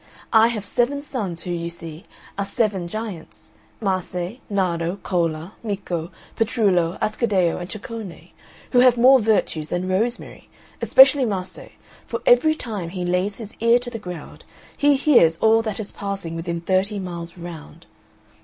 I 0.33 0.47
have 0.47 0.65
seven 0.65 1.03
sons 1.03 1.43
who, 1.43 1.51
you 1.51 1.69
see, 1.69 2.05
are 2.35 2.43
seven 2.43 2.87
giants, 2.87 3.51
Mase, 3.79 4.37
Nardo, 4.49 4.95
Cola, 5.03 5.53
Micco, 5.63 6.09
Petrullo, 6.35 6.97
Ascaddeo, 6.99 7.59
and 7.59 7.69
Ceccone, 7.69 8.31
who 8.71 8.79
have 8.79 8.97
more 8.97 9.19
virtues 9.19 9.69
that 9.69 9.83
rosemary, 9.83 10.49
especially 10.81 11.23
Mase, 11.23 11.69
for 12.07 12.19
every 12.25 12.55
time 12.55 12.89
he 12.89 13.05
lays 13.05 13.35
his 13.35 13.55
ear 13.59 13.77
to 13.77 13.91
the 13.91 13.99
ground 13.99 14.43
he 14.75 14.95
hears 14.95 15.37
all 15.37 15.61
that 15.61 15.79
is 15.79 15.91
passing 15.91 16.35
within 16.35 16.61
thirty 16.61 16.97
miles 16.97 17.37
round. 17.37 17.85